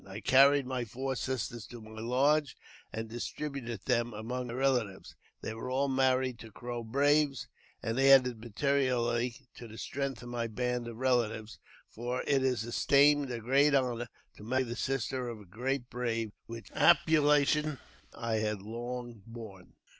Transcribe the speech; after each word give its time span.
I 0.07 0.19
carried 0.19 0.65
my 0.65 0.83
four 0.83 1.15
sisters 1.15 1.67
to 1.67 1.79
my 1.79 2.01
lodge, 2.01 2.57
and 2.91 3.07
dis' 3.07 3.27
tributed 3.37 3.81
them 3.85 4.15
among 4.15 4.47
my 4.47 4.53
relatives. 4.53 5.13
They 5.41 5.53
were 5.53 5.69
all 5.69 5.89
married 5.89 6.39
to; 6.39 6.49
Crow 6.51 6.83
braves, 6.83 7.47
and 7.83 7.99
added 7.99 8.39
materially 8.41 9.35
to 9.57 9.67
the 9.67 9.77
strength 9.77 10.23
of 10.23 10.29
my 10.29 10.47
band 10.47 10.87
of 10.87 10.97
relatives; 10.97 11.59
for 11.87 12.23
it 12.25 12.41
is 12.43 12.63
esteemed 12.63 13.29
a 13.29 13.37
great 13.37 13.75
honour 13.75 14.07
to 14.37 14.43
marry 14.43 14.63
the 14.63 14.75
sister 14.75 15.29
of 15.29 15.39
a 15.39 15.45
great 15.45 15.87
brave, 15.87 16.31
which 16.47 16.71
appellation 16.73 17.77
I 18.11 18.37
had 18.37 18.63
long 18.63 19.21
borne. 19.27 19.73